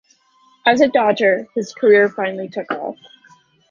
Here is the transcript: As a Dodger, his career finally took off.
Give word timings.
As 0.65 0.81
a 0.81 0.87
Dodger, 0.87 1.47
his 1.55 1.75
career 1.75 2.09
finally 2.09 2.49
took 2.49 2.71
off. 2.71 2.95